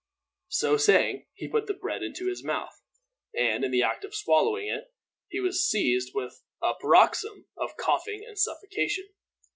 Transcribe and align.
So 0.49 0.77
saying, 0.77 1.27
he 1.35 1.47
put 1.47 1.67
the 1.67 1.75
bread 1.75 2.01
into 2.01 2.25
his 2.25 2.43
mouth, 2.43 2.81
and 3.37 3.63
in 3.63 3.69
the 3.69 3.83
act 3.83 4.03
of 4.03 4.15
swallowing 4.15 4.67
it 4.67 4.91
he 5.29 5.39
was 5.39 5.63
seized 5.69 6.15
with 6.15 6.41
a 6.59 6.73
paroxysm 6.73 7.45
of 7.55 7.77
coughing 7.77 8.25
and 8.27 8.35
suffocation. 8.35 9.07